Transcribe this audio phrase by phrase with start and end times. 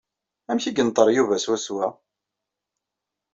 [0.49, 1.87] Amek i yenṭerr Yuba swaswa?